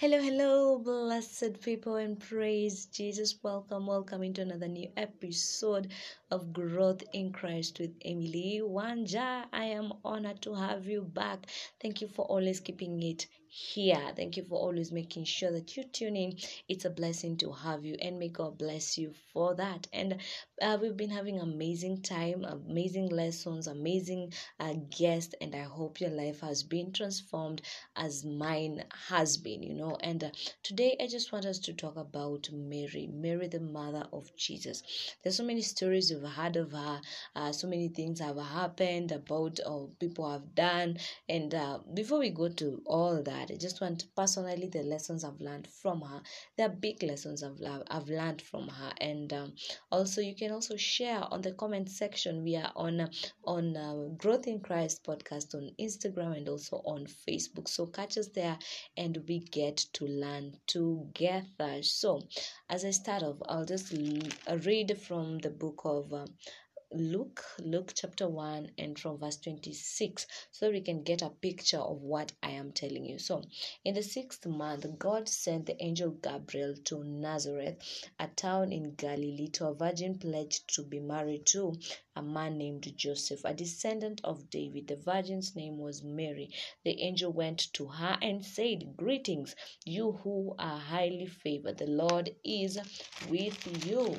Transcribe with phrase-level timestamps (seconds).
[0.00, 3.34] Hello, hello, blessed people, and praise Jesus.
[3.42, 5.92] Welcome, welcome into another new episode
[6.30, 9.44] of Growth in Christ with Emily Wanja.
[9.52, 11.48] I am honored to have you back.
[11.82, 14.12] Thank you for always keeping it here.
[14.16, 16.36] Thank you for always making sure that you tune in.
[16.68, 19.88] It's a blessing to have you, and may God bless you for that.
[19.92, 20.18] And
[20.62, 26.10] uh, we've been having amazing time, amazing lessons, amazing uh, guests, and I hope your
[26.10, 27.62] life has been transformed
[27.96, 29.62] as mine has been.
[29.62, 30.30] You know, and uh,
[30.62, 34.82] today I just want us to talk about Mary, Mary, the mother of Jesus.
[35.22, 37.00] There's so many stories we've heard of her,
[37.34, 42.30] uh, so many things have happened about uh, people have done, and uh, before we
[42.30, 43.39] go to all that.
[43.48, 46.20] I just want personally the lessons I've learned from her.
[46.56, 49.54] There are big lessons I've I've learned from her, and um,
[49.90, 52.42] also you can also share on the comment section.
[52.42, 53.08] We are on
[53.44, 57.68] on uh, Growth in Christ podcast on Instagram and also on Facebook.
[57.68, 58.58] So catch us there,
[58.96, 61.82] and we get to learn together.
[61.82, 62.22] So
[62.68, 63.92] as I start off, I'll just
[64.66, 66.12] read from the book of.
[66.12, 66.26] Uh,
[66.92, 72.02] Luke, Luke chapter 1, and from verse 26, so we can get a picture of
[72.02, 73.20] what I am telling you.
[73.20, 73.44] So,
[73.84, 77.78] in the sixth month, God sent the angel Gabriel to Nazareth,
[78.18, 81.78] a town in Galilee, to a virgin pledged to be married to
[82.16, 84.88] a man named Joseph, a descendant of David.
[84.88, 86.50] The virgin's name was Mary.
[86.82, 92.34] The angel went to her and said, Greetings, you who are highly favored, the Lord
[92.42, 92.78] is
[93.28, 94.16] with you.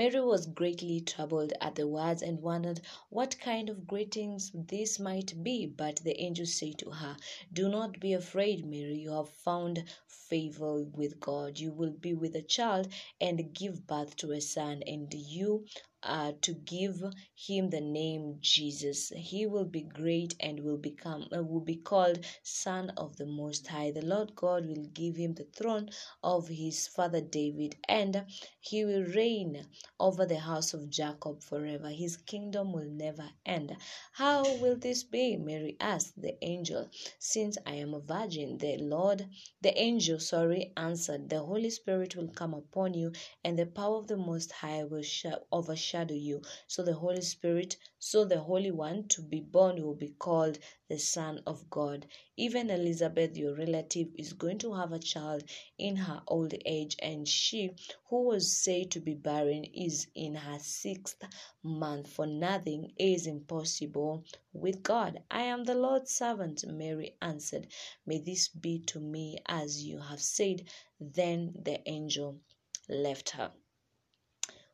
[0.00, 5.34] Mary was greatly troubled at the words and wondered what kind of greetings this might
[5.42, 5.66] be.
[5.66, 7.18] But the angel said to her,
[7.52, 8.98] Do not be afraid, Mary.
[9.00, 11.58] You have found favor with God.
[11.58, 12.88] You will be with a child
[13.20, 15.66] and give birth to a son, and you
[16.02, 17.02] uh, to give
[17.34, 19.10] him the name Jesus.
[19.14, 23.66] He will be great and will become uh, will be called Son of the Most
[23.66, 23.90] High.
[23.90, 25.90] The Lord God will give him the throne
[26.22, 28.24] of his father David, and
[28.60, 29.66] he will reign
[29.98, 31.88] over the house of Jacob forever.
[31.88, 33.76] His kingdom will never end.
[34.12, 35.36] How will this be?
[35.36, 36.88] Mary asked the angel.
[37.18, 39.26] Since I am a virgin, the Lord,
[39.60, 43.12] the angel, sorry, answered, The Holy Spirit will come upon you,
[43.44, 45.02] and the power of the Most High will
[45.50, 46.42] overshadow you.
[46.66, 50.58] So the Holy Spirit, so the Holy One to be born will be called
[50.88, 52.06] the Son of God.
[52.36, 55.44] Even Elizabeth, your relative, is going to have a child
[55.78, 57.70] in her old age, and she,
[58.08, 61.22] who was said to be barren, is in her sixth
[61.62, 62.08] month.
[62.08, 65.22] For nothing is impossible with God.
[65.30, 67.68] I am the Lord's servant, Mary answered.
[68.06, 70.68] May this be to me as you have said.
[71.00, 72.40] Then the angel
[72.88, 73.52] left her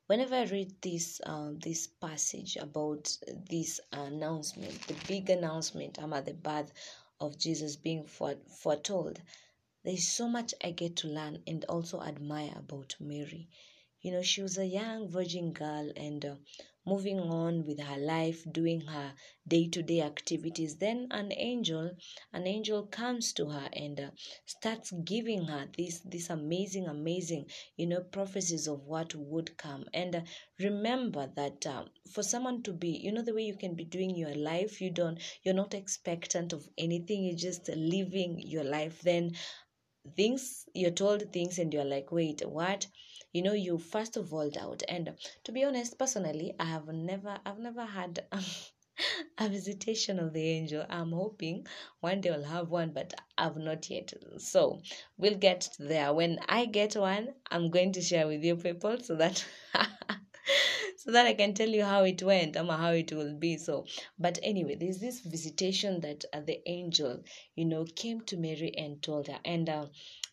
[0.06, 3.16] whenever I read this um, this passage about
[3.50, 6.72] this announcement, the big announcement about the birth
[7.20, 9.20] of Jesus being foretold,
[9.84, 13.48] there is so much I get to learn and also admire about Mary.
[14.02, 16.36] You know, she was a young virgin girl and uh,
[16.86, 19.14] moving on with her life, doing her
[19.46, 20.76] day to day activities.
[20.76, 21.90] Then an angel,
[22.32, 24.10] an angel comes to her and uh,
[24.46, 27.46] starts giving her this this amazing, amazing,
[27.76, 29.84] you know, prophecies of what would come.
[29.92, 30.20] And uh,
[30.58, 34.14] remember that uh, for someone to be, you know, the way you can be doing
[34.16, 37.24] your life, you don't, you're not expectant of anything.
[37.24, 39.00] You're just living your life.
[39.02, 39.32] Then
[40.16, 42.86] things you're told things and you're like, wait, what?
[43.36, 45.12] You know you first of all doubt and
[45.44, 48.24] to be honest personally i have never i've never had
[49.38, 51.66] a visitation of the angel i'm hoping
[52.00, 54.80] one day i'll have one but i've not yet so
[55.18, 59.14] we'll get there when i get one i'm going to share with you people so
[59.16, 59.44] that
[60.96, 63.58] so that I can tell you how it went or how it will be.
[63.58, 63.86] So,
[64.18, 67.22] but anyway, there's this visitation that uh, the angel,
[67.54, 69.38] you know, came to Mary and told her.
[69.44, 69.86] And uh,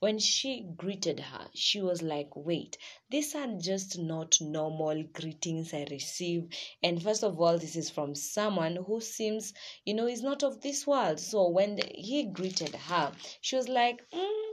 [0.04, 2.78] when she greeted her, she was like, wait,
[3.10, 6.50] these are just not normal greetings I receive.
[6.84, 9.54] And first of all, this is from someone who seems,
[9.86, 11.22] you know, is not of this world.
[11.22, 14.44] So when he greeted her, she was like, mm,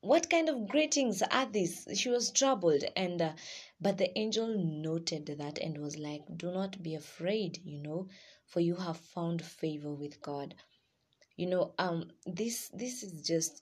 [0.00, 3.32] what kind of greetings are these she was troubled and uh,
[3.78, 8.08] but the angel noted that and was like do not be afraid you know
[8.46, 10.54] for you have found favor with god
[11.36, 13.60] you know um this this is just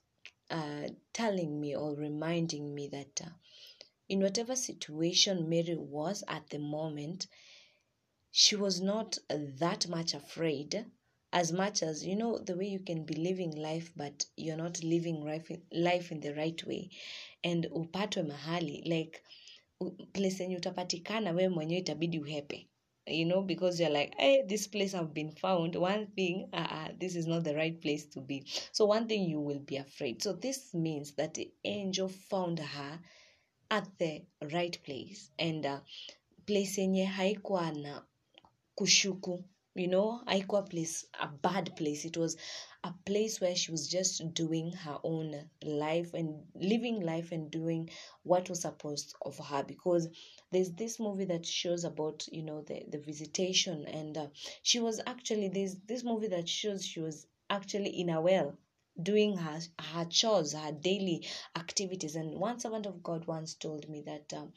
[0.50, 3.30] uh telling me or reminding me that uh,
[4.08, 7.26] in whatever situation mary was at the moment
[8.30, 10.84] she was not that much afraid
[11.32, 14.82] as much as you know the way you can be living life but you're not
[14.82, 16.90] living life, life in the right way.
[17.44, 19.22] And upatwe mahali like
[20.12, 22.68] place yenye utapatikana wewe mwenyewe itabidi uhepe
[23.06, 25.76] you know because you're like hey this place i've been found.
[25.76, 28.44] One thing uh, uh, this is not the right place to be.
[28.72, 30.22] So one thing you will be afraid.
[30.22, 32.98] So this means that the angel found her
[33.70, 34.22] at the
[34.52, 35.30] right place.
[35.38, 35.80] And uh,
[36.46, 38.02] place yenye haikuwa na
[38.74, 39.44] kushuku
[39.76, 42.04] you know haikuwa place a bad place.
[42.04, 42.36] It was
[42.82, 47.90] a place where she was just doing her own life and living life and doing
[48.22, 50.08] what was supposed of her because
[50.50, 54.26] there's this movie that shows about you know the, the visitation and uh,
[54.62, 58.56] she was actually there's this movie that shows she was actually in a well
[59.02, 62.16] doing her her chores her daily activities.
[62.16, 64.52] And one servant of god once told me that um,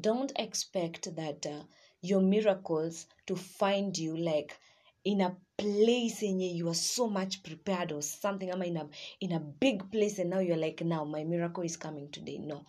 [0.00, 1.62] don't expect that uh,
[2.04, 4.58] your miracles to find you like
[5.04, 8.88] in a place in you are so much prepared or something I'm in a
[9.20, 12.38] in a big place and now you're like now my miracle is coming today.
[12.38, 12.66] No.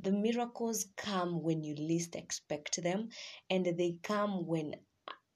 [0.00, 3.10] The miracles come when you least expect them
[3.50, 4.76] and they come when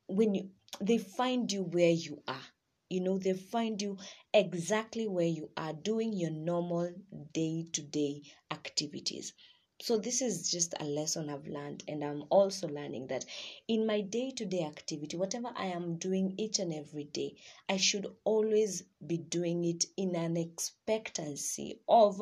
[0.07, 0.51] when you
[0.81, 2.47] they find you where you are.
[2.89, 3.99] You know they find you
[4.33, 6.93] exactly where you are doing your normal
[7.33, 9.33] day to day activities
[9.83, 13.25] so this is just a lesson i've learned and i'm also learning that
[13.67, 17.35] in my day-to-day activity whatever i am doing each and every day
[17.69, 22.21] i should always be doing it in an expectancy of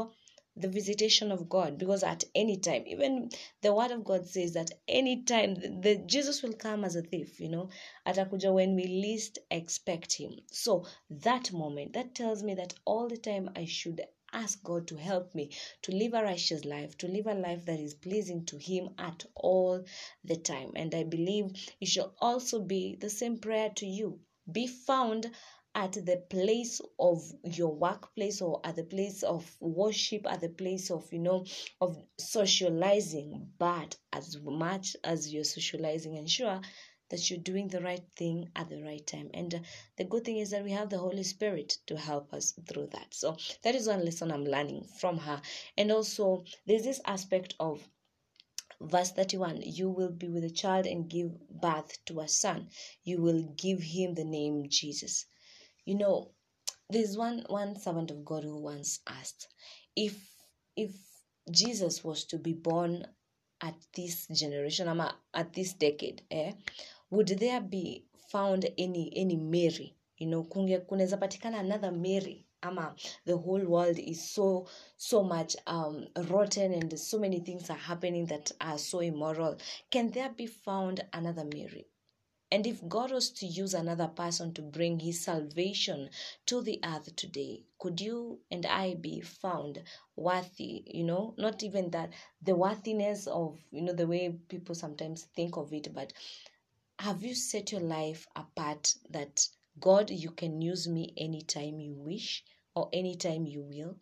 [0.56, 1.78] the visitation of god.
[1.78, 3.30] Because at any time even
[3.62, 7.02] the word of god says that any time the, the jesus will come as a
[7.02, 7.68] thief you know
[8.06, 10.32] atakuja when we least expect him.
[10.50, 14.00] So that moment that tells me that all the time i should
[14.32, 15.50] ask God to help me
[15.82, 19.25] to live a righteous life, to live a life that is pleasing to Him at
[19.35, 19.85] all
[20.25, 20.73] the time.
[20.77, 24.21] And I believe it shall also be the same prayer to you.
[24.50, 25.31] Be found
[25.75, 30.91] at the place of your workplace or at the place of worship at the place
[30.91, 31.44] of you know
[31.81, 36.61] of socializing but as much as you're socializing ensure
[37.10, 39.30] that you're doing the right thing at the right time.
[39.34, 39.58] And uh,
[39.98, 43.12] the good thing is that we have the Holy Spirit to help us through that.
[43.12, 45.42] So that is one lesson I'm learning from her.
[45.76, 47.86] And also, there's this aspect of
[48.80, 52.66] verse 31 you will be with a child and give birth to a son
[53.04, 55.26] you will give him the name jesus
[55.84, 56.30] you know
[56.88, 59.48] there's one one servant of god who once asked
[59.94, 60.16] if
[60.76, 60.92] if
[61.50, 63.06] jesus was to be born
[63.60, 64.88] at this generation
[65.34, 66.52] at this decade eh,
[67.10, 69.96] would there be found any any mary?
[70.18, 74.66] You know kunge kunaweza patikana another mary ama the whole world is so
[74.96, 79.56] so much um rotten and so many things are happening that are so immoral.
[79.90, 81.86] Can there be found another mary?
[82.52, 86.10] And if God was to use another person to bring his salvation
[86.46, 89.82] to the earth today, could you and I be found
[90.16, 90.82] worthy?
[90.86, 92.10] You know, not even that
[92.42, 96.12] the worthiness of, you know, the way people sometimes think of it, but
[97.00, 99.49] have you set your life apart that
[99.81, 102.44] God, you can use me anytime you wish
[102.75, 103.97] or anytime you will?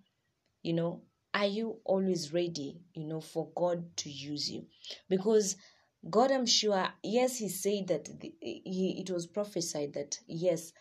[0.63, 1.03] You know,
[1.33, 4.67] are you always ready, you know, for God to use you?
[5.09, 5.55] Because
[6.11, 10.73] God, I'm sure, yes, He said that the, he, it was prophesied that, yes,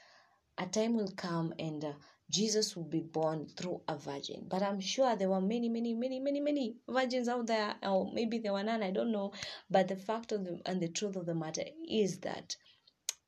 [0.58, 1.94] a time will come and uh,
[2.30, 4.46] Jesus will be born through a virgin.
[4.50, 8.38] But I'm sure there were many, many, many, many, many virgins out there, or maybe
[8.38, 9.34] there were none, I don't know.
[9.70, 12.56] But the fact of the, and the truth of the matter is that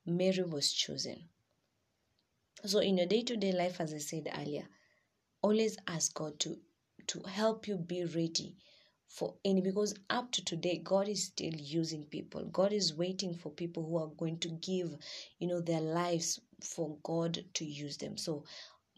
[0.06, 1.30] Mary was chosen.
[2.66, 4.68] So in your day-to-day life, as I said earlier,
[5.42, 6.58] always ask God to
[7.08, 8.56] to help you be ready
[9.08, 13.50] for any because up to today god is still using people god is waiting for
[13.50, 14.96] people who are going to give
[15.40, 18.44] you know their lives for god to use them so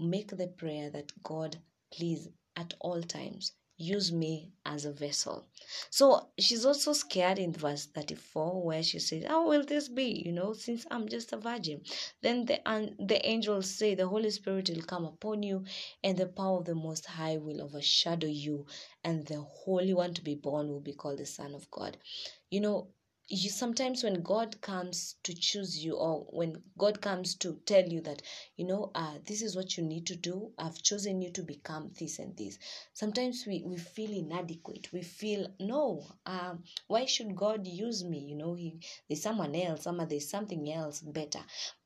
[0.01, 1.58] make the prayer that god
[1.93, 5.48] please at all times use me as a vessel.
[5.89, 10.31] So she's also scared in verse 34 where she says how will this be you
[10.31, 11.81] know since i'm just a virgin?
[12.22, 15.63] Then the and the angels say the holy spirit will come upon you
[16.03, 18.67] and the power of the most high will overshadow you
[19.03, 21.98] and the holy one to be born will be called the son of god.
[22.51, 22.88] You know
[23.34, 28.02] you sometimes when god comes to choose you or when god comes to tell you
[28.02, 28.22] that
[28.58, 30.52] you know uh, this is what you need to do.
[30.60, 32.60] I've chosen you to become this and this.
[32.94, 34.90] Sometimes we, we feel inadequate.
[34.94, 38.20] We feel no um, why should god use me?
[38.20, 41.40] You know he, there's someone else or there's something else better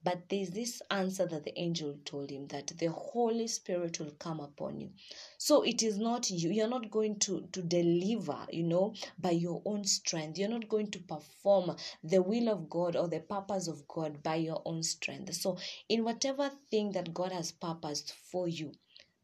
[0.05, 4.39] but there's this answer that the angel told him that the holy spirit will come
[4.39, 4.91] upon you.
[5.39, 9.63] So it is not you you're not going to to deliver you know by your
[9.65, 10.37] own strength.
[10.37, 14.35] You're not going to perform the will of god or the purpose of god by
[14.35, 15.33] your own strength.
[15.33, 15.57] So
[15.89, 18.73] in whatever thing that god has purposed for you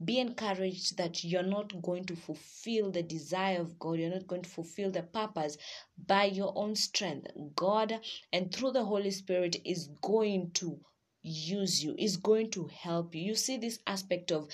[0.03, 4.41] be encouraged that you're not going to fulfill the desire of God, you're not going
[4.41, 5.57] to fulfill the purpose
[6.07, 7.27] by your own strength.
[7.55, 7.99] God
[8.33, 10.79] and through the Holy Spirit is going to
[11.23, 13.21] use you, is going to help you.
[13.21, 14.47] You see this aspect of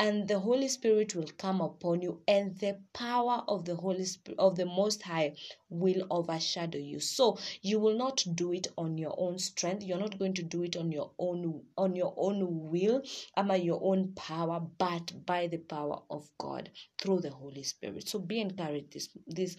[0.00, 4.38] and the holy spirit will come upon you and the power of the holy spirit
[4.38, 5.34] of the most high
[5.68, 6.98] will overshadow you.
[6.98, 9.84] So you will not do it on your own strength.
[9.84, 13.02] You're not going to do it on your own on your own will
[13.36, 18.08] ama your own power but by the power of god through the holy spirit.
[18.08, 19.54] So be encouraged this this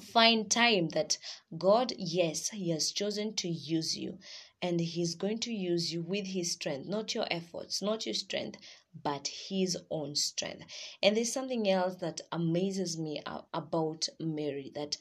[0.00, 1.18] find time that
[1.56, 4.18] god yes he has chosen to use you
[4.62, 8.58] and he's going to use you with his strength not your efforts not your strength
[9.02, 10.64] but his own strength.
[11.02, 14.96] And there's something else that amazes me about Mary that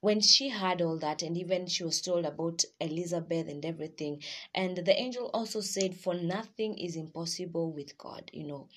[0.00, 4.22] when she had all that, and even she was told about Elizabeth and everything,
[4.54, 8.68] and the angel also said, For nothing is impossible with God, you know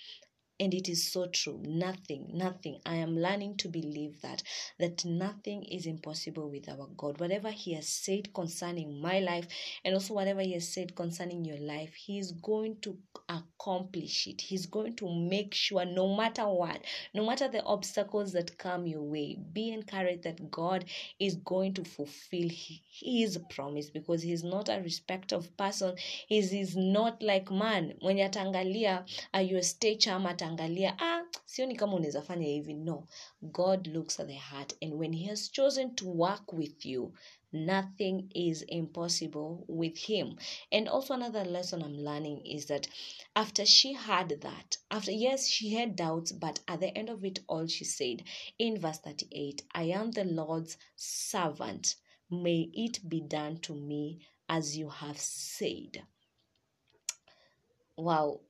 [0.59, 1.59] and it is so true.
[1.65, 2.79] Nothing nothing.
[2.85, 4.41] I am learning to believe that
[4.79, 7.19] that nothing is impossible with our god.
[7.19, 9.47] Whatever he has said concerning my life
[9.83, 12.97] and also whatever he has said concerning your life he is going to
[13.29, 14.41] accomplish it.
[14.41, 16.81] He's going to make sure no matter what
[17.13, 20.85] no matter the obstacles that come your way be encouraged that god
[21.19, 25.95] is going to fulfill his promise because he's not a respect of person.
[26.27, 27.93] He is not like man.
[28.01, 32.73] When yatangalia uh, your stature mata ataangalia ah sioni kama unaweza fanya hivi.
[32.73, 33.07] No.
[33.41, 37.13] God looks at the heart and when he has chosen to work with you
[37.51, 40.35] nothing is impossible with him.
[40.71, 42.87] And also another lesson i'm learning is that
[43.35, 47.39] after she had that after yes she had doubts but at the end of it
[47.47, 48.23] all she said
[48.59, 51.95] in verse 38 i am the lord's servant.
[52.29, 56.03] May it be done to me as you have said.
[57.97, 58.41] Wow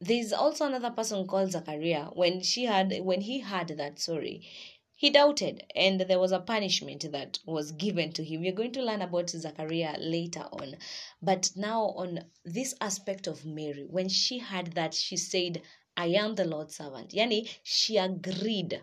[0.00, 2.10] there's also another person called Zachariah.
[2.12, 4.46] When she had when he had that sorry,
[4.94, 8.40] he doubted and there was a punishment that was given to him.
[8.40, 10.76] We're going to learn about Zachariah later on.
[11.22, 15.62] But now on this aspect of Mary, when she had that, she said,
[15.96, 17.10] I am the Lord's servant.
[17.10, 18.82] Yani, she agreed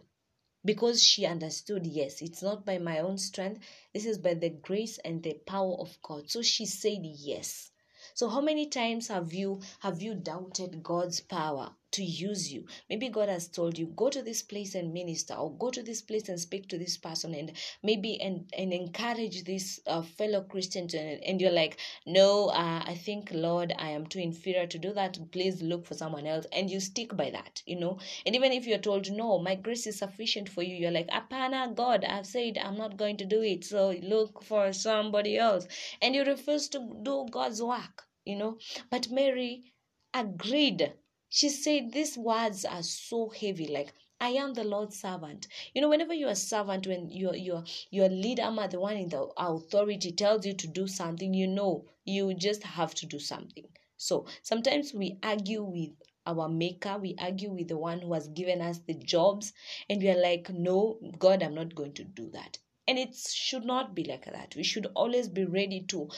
[0.65, 3.61] because she understood yes it's not by my own strength
[3.93, 7.69] this is by the grace and the power of god so she said yes
[8.13, 12.65] so how many times have you have you doubted God's power to use you?
[12.89, 16.01] Maybe God has told you go to this place and minister or go to this
[16.01, 20.87] place and speak to this person and maybe and and encourage this uh, fellow Christian
[20.93, 24.93] and, and you're like, "No, uh, I think Lord, I am too inferior to do
[24.93, 25.17] that.
[25.31, 27.99] Please look for someone else." And you stick by that, you know?
[28.25, 31.73] And even if you're told, "No, my grace is sufficient for you." You're like, "Apana,
[31.75, 33.63] God, I've said I'm not going to do it.
[33.65, 35.67] So look for somebody else."
[36.01, 38.57] And you refuse to do God's work you know.
[38.89, 39.73] But Mary
[40.13, 40.93] agreed.
[41.35, 45.47] She said, These words are so heavy, like I am the Lord's servant.
[45.73, 49.23] You know, whenever you're a servant, when your your your leader, the one in the
[49.35, 53.67] authority, tells you to do something, you know you just have to do something.
[53.97, 55.89] So sometimes we argue with
[56.27, 59.53] our maker, we argue with the one who has given us the jobs,
[59.89, 62.59] and we are like, No, God, I'm not going to do that.
[62.87, 64.55] And it should not be like that.
[64.55, 66.09] We should always be ready to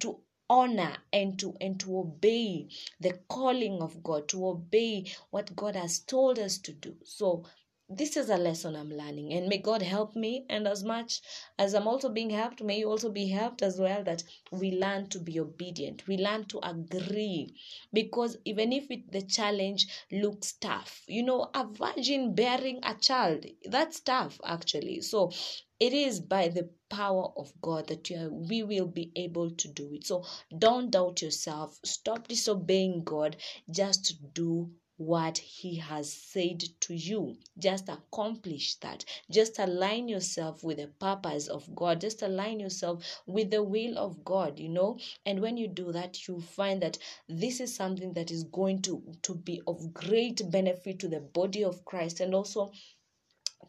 [0.00, 0.18] to
[0.54, 2.68] honor and to and to obey
[3.00, 6.94] the calling of God, to obey what God has told us to do.
[7.04, 7.44] So
[7.88, 10.46] this is a lesson I'm learning, and may God help me.
[10.48, 11.20] And as much
[11.58, 15.08] as I'm also being helped, may you also be helped as well that we learn
[15.08, 17.54] to be obedient, we learn to agree.
[17.92, 23.44] Because even if it, the challenge looks tough, you know, a virgin bearing a child,
[23.64, 25.02] that's tough actually.
[25.02, 25.30] So
[25.78, 29.92] it is by the power of God that are, we will be able to do
[29.92, 30.06] it.
[30.06, 30.24] So
[30.56, 31.78] don't doubt yourself.
[31.84, 33.36] Stop disobeying God.
[33.70, 37.36] Just do what he has said to you.
[37.58, 39.04] Just accomplish that.
[39.30, 42.00] Just align yourself with the purpose of God.
[42.00, 44.98] Just align yourself with the will of God, you know.
[45.26, 46.98] And when you do that, you find that
[47.28, 51.64] this is something that is going to, to be of great benefit to the body
[51.64, 52.70] of Christ and also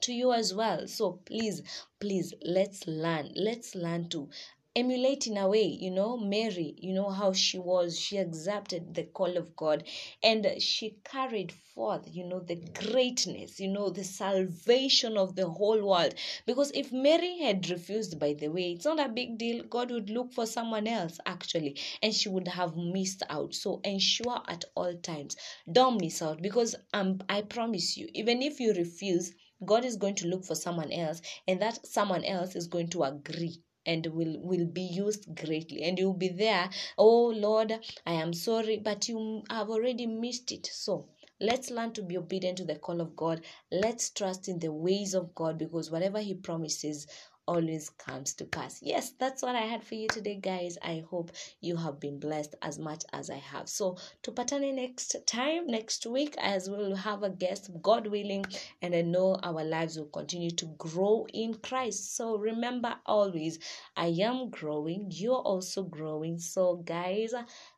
[0.02, 0.88] to you as well.
[0.88, 1.62] So please,
[2.00, 3.32] please, let's learn.
[3.36, 4.30] Let's learn to
[4.78, 7.98] emulate in a way you know mary you know how she was.
[7.98, 9.86] She accepted the call of god
[10.22, 15.88] and she carried forth you know the greatness you know the salvation of the whole
[15.88, 16.14] world.
[16.46, 19.64] Because if mary had refused by the way it's not a big deal.
[19.64, 23.54] God would look for someone else actually and she would have missed out.
[23.54, 25.38] So ensure at all times
[25.72, 26.42] don't miss out.
[26.42, 29.32] Because um, i promise you even if you refuse
[29.64, 33.04] God is going to look for someone else, and that someone else is going to
[33.04, 37.72] agree and will will be used greatly and you'll be there oh lord
[38.06, 41.08] i am sorry but you have already missed it so
[41.42, 43.42] Let's learn to be obedient to the call of God.
[43.70, 47.08] Let's trust in the ways of God because whatever He promises,
[47.48, 48.80] always comes to pass.
[48.82, 50.78] Yes, that's what I had for you today, guys.
[50.82, 53.70] I hope you have been blessed as much as I have.
[53.70, 58.46] So, to tupatane next time, next week, as we'll have a guest, God willing,
[58.82, 62.16] and I know our lives will continue to grow in Christ.
[62.16, 63.60] So, remember always,
[63.96, 66.40] I am growing, you're also growing.
[66.40, 67.34] So, guys,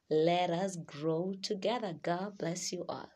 [0.09, 1.95] let us grow together.
[2.01, 3.09] God bless you all.